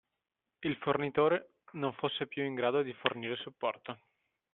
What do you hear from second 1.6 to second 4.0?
non fosse più in grado di fornire supporto.